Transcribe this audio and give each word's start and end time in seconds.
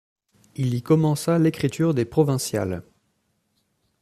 Il 0.55 0.73
y 0.73 0.81
commença 0.81 1.37
l’écriture 1.37 1.93
des 1.93 2.05
Provinciales. 2.05 2.81